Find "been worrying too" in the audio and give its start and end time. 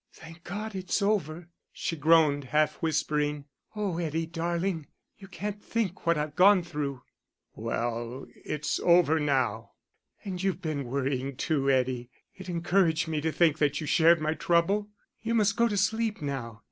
10.63-11.69